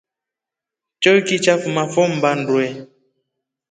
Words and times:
Choiki 1.01 1.35
cha 1.43 1.53
fuma 1.61 1.83
fo 1.93 2.01
mbaa 2.15 2.35
ndwe. 2.41 2.63